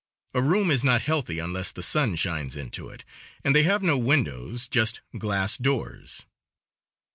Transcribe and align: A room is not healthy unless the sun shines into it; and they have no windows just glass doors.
A 0.33 0.41
room 0.41 0.71
is 0.71 0.83
not 0.83 1.03
healthy 1.03 1.37
unless 1.37 1.71
the 1.71 1.83
sun 1.83 2.15
shines 2.15 2.57
into 2.57 2.89
it; 2.89 3.03
and 3.43 3.53
they 3.55 3.61
have 3.61 3.83
no 3.83 3.99
windows 3.99 4.67
just 4.67 5.01
glass 5.15 5.57
doors. 5.57 6.25